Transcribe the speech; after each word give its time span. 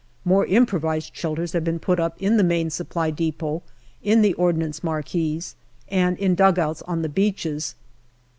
More 0.25 0.47
im 0.47 0.65
provised 0.65 1.13
shelters 1.15 1.51
have 1.53 1.63
been 1.63 1.77
put 1.77 1.99
up 1.99 2.19
in 2.19 2.37
the 2.37 2.43
Main 2.43 2.71
Supply 2.71 3.11
depot, 3.11 3.61
in 4.01 4.23
the 4.23 4.33
Ordnance 4.33 4.83
marquees, 4.83 5.53
and 5.89 6.17
in 6.17 6.33
dugouts 6.33 6.81
on 6.87 7.03
the 7.03 7.07
beaches. 7.09 7.75